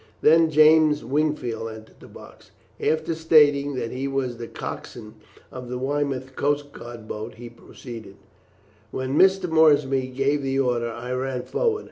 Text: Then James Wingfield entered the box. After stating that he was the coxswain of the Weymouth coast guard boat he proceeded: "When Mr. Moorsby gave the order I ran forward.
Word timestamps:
Then 0.23 0.49
James 0.49 1.05
Wingfield 1.05 1.69
entered 1.69 1.99
the 1.99 2.07
box. 2.07 2.49
After 2.79 3.13
stating 3.13 3.75
that 3.75 3.91
he 3.91 4.07
was 4.07 4.37
the 4.37 4.47
coxswain 4.47 5.13
of 5.51 5.69
the 5.69 5.77
Weymouth 5.77 6.35
coast 6.35 6.71
guard 6.71 7.07
boat 7.07 7.35
he 7.35 7.49
proceeded: 7.51 8.15
"When 8.89 9.15
Mr. 9.15 9.47
Moorsby 9.47 10.07
gave 10.07 10.41
the 10.41 10.57
order 10.59 10.89
I 10.91 11.11
ran 11.13 11.43
forward. 11.43 11.79